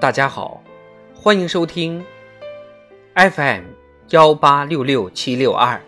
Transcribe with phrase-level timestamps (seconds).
[0.00, 0.62] 大家好，
[1.12, 2.04] 欢迎收听
[3.16, 3.64] FM
[4.10, 5.80] 幺八六六七六二。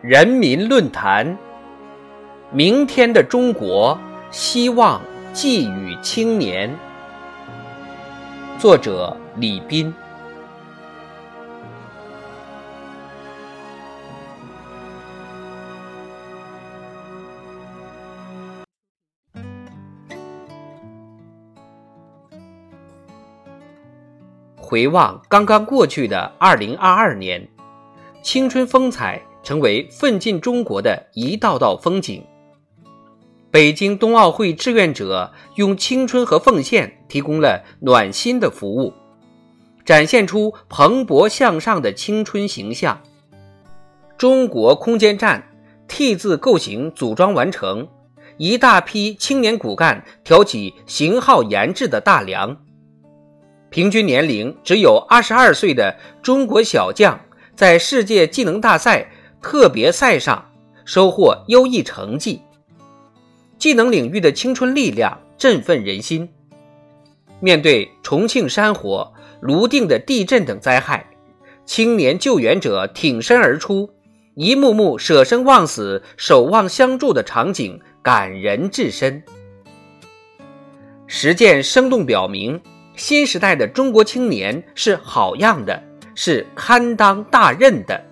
[0.00, 1.36] 人民论坛：
[2.50, 3.98] 明天的中国，
[4.30, 4.98] 希望
[5.34, 6.74] 寄予青年。
[8.58, 9.92] 作者：李斌。
[24.66, 27.48] 回望刚刚过去的二零二二年，
[28.20, 32.20] 青春风采成为奋进中国的一道道风景。
[33.52, 38.92] 北京冬奥会志愿者用青春和奉献提供了暖心的服务，
[39.84, 43.00] 展现出蓬勃向上的青春形象。
[44.18, 45.46] 中国空间站
[45.86, 47.86] T 字构型组装完成，
[48.36, 52.65] 一大批青年骨干挑起型号研制的大梁。
[53.76, 57.20] 平均年龄只有二十二岁的中国小将，
[57.54, 59.06] 在世界技能大赛
[59.42, 60.50] 特别赛上
[60.86, 62.40] 收获优异成绩。
[63.58, 66.26] 技能领域的青春力量振奋人心。
[67.38, 71.06] 面对重庆山火、泸定的地震等灾害，
[71.66, 73.90] 青年救援者挺身而出，
[74.36, 79.22] 一幕幕舍生忘死、守望相助的场景感人至深。
[81.06, 82.58] 实践生动表明。
[82.96, 85.82] 新时代的中国青年是好样的，
[86.14, 88.02] 是堪当大任的。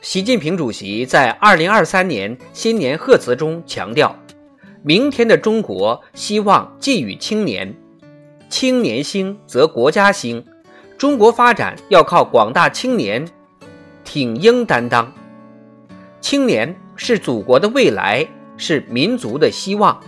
[0.00, 4.16] 习近平主席在二零二三年新年贺词中强调
[4.82, 7.74] ：“明天的中国希望寄予青年，
[8.48, 10.42] 青年兴则国家兴，
[10.96, 13.28] 中国发展要靠广大青年
[14.04, 15.12] 挺膺担当。
[16.22, 18.26] 青年是祖国的未来，
[18.56, 20.02] 是民族的希望。”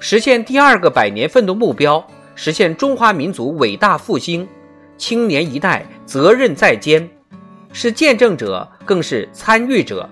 [0.00, 4.48] 实现第二个百年奋斗目标，实现中华民族伟大复兴，
[4.96, 7.08] 青年一代责任在肩，
[7.72, 10.08] 是见证者，更是参与者。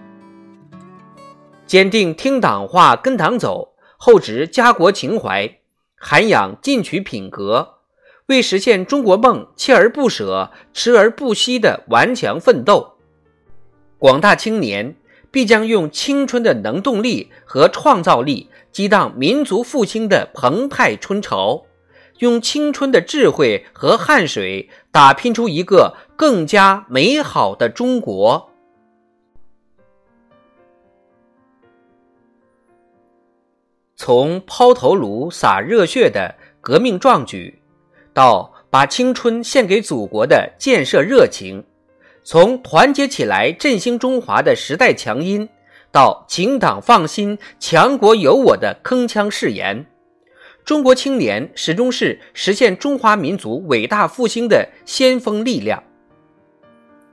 [1.66, 5.58] 坚定听党话、跟党走，厚植家国情怀，
[5.96, 7.74] 涵养进取品格，
[8.26, 12.94] 为实现中国梦锲而不舍、持而不息的顽强奋斗。
[13.98, 14.96] 广大青年
[15.30, 18.50] 必将用青春的能动力和创造力。
[18.72, 21.64] 激荡民族复兴的澎湃春潮，
[22.18, 28.50] 用青春的智慧和汗水打拼出一个更加美好的中国。
[33.96, 37.62] 从抛头颅洒热血的革命壮举，
[38.12, 41.62] 到把青春献给祖国的建设热情；
[42.28, 45.48] 从团结起来振兴中华的时代强音。
[45.92, 49.86] 到请党放心，强国有我的铿锵誓言，
[50.64, 55.80] 中国青年始终是实现中华民族伟大复兴的先锋力量。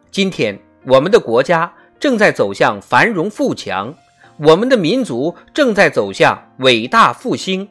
[0.10, 3.94] 今天，我们的国家正在走向繁荣富强，
[4.38, 7.70] 我们的民族正在走向伟大复兴，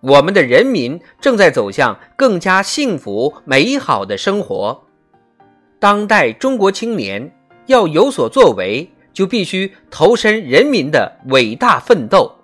[0.00, 4.82] 我们的人民正在走向更加幸福美好的生活。
[5.82, 7.34] 当代中国青年
[7.66, 8.88] 要有所作为。
[9.12, 12.34] 就必须投身人民的伟大奋斗。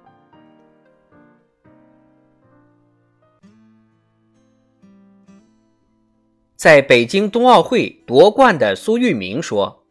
[6.55, 9.85] 在北京冬奥会夺冠的苏玉明说：“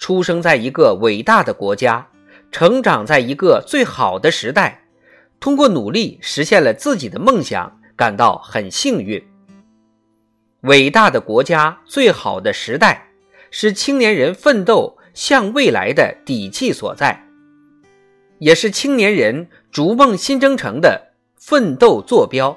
[0.00, 2.08] 出生在一个伟大的国家，
[2.50, 4.88] 成长在一个最好的时代，
[5.38, 9.27] 通过努力实现了自己的梦想，感到很幸运。
[10.62, 13.08] 伟大的国家，最好的时代，
[13.50, 17.26] 是青年人奋斗。”向未来的底气所在，
[18.38, 22.56] 也是青年人逐梦新征程的奋斗坐标。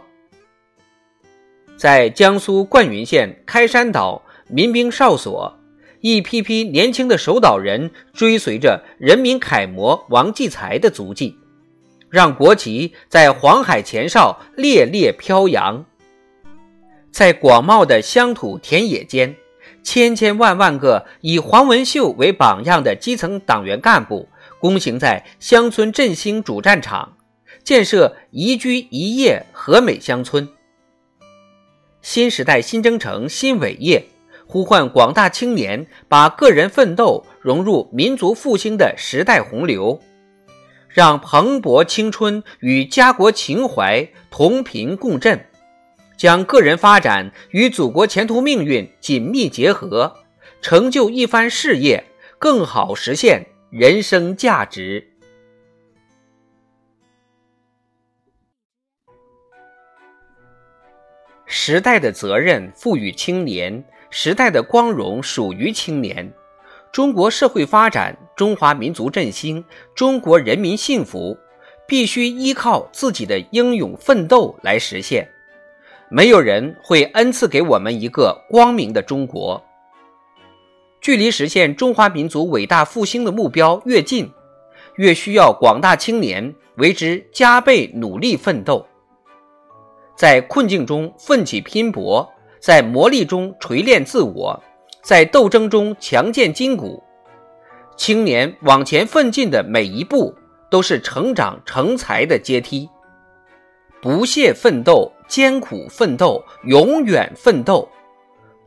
[1.76, 5.58] 在江苏灌云县开山岛民兵哨所，
[6.02, 11.36] 一批批年轻的守岛人追随着人民楷模王继才的足迹，
[12.12, 15.84] 让国旗在黄海前哨猎猎飘扬。
[17.12, 19.36] 在广袤的乡土田野间。
[19.84, 24.30] 千千万万个以黄文秀为榜样的基层党员干部，
[24.60, 27.18] 躬行在乡村振兴主战场，
[27.64, 30.48] 建设宜居宜业和美乡村。
[32.04, 34.06] 新时代新征程新伟业，
[34.46, 40.00] 呼唤广大青年把个人奋斗融入民族复兴的时代洪流，
[40.90, 45.44] 让蓬勃青春与家国情怀同频共振，
[46.22, 50.18] 将个人发展与祖国前途命运紧密结合，
[50.62, 52.04] 成就一番事业，
[52.38, 55.04] 更好实现人生价值。
[61.48, 66.32] 时代的责任赋予青年，时代的光荣属于青年。
[66.92, 69.66] 中国社会发展、中华民族振兴、
[69.96, 71.36] 中国人民幸福，
[71.88, 75.28] 必须依靠自己的英勇奋斗来实现。
[76.14, 79.64] 没有人会恩赐给我们一个光明的中国。
[81.00, 84.30] 距离实现中华民族伟大复兴的目标越近，
[84.98, 88.86] 越需要广大青年为之加倍努力奋斗。
[90.18, 92.30] 在困境中奋起拼搏，
[92.60, 94.62] 在磨砺中锤炼自我。
[95.02, 97.02] 在斗争中强健筋骨，
[97.98, 100.36] 青年往前奋进的每一步
[100.70, 102.88] 都是成长成才的阶梯。
[104.00, 107.88] 不懈奋斗，艰苦奋斗，永远奋斗，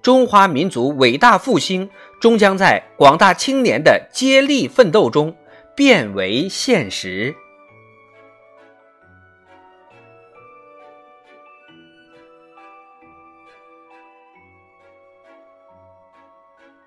[0.00, 1.90] 中华民族伟大复兴
[2.22, 5.36] 终将在广大青年的接力奋斗中
[5.76, 7.34] 变为现实。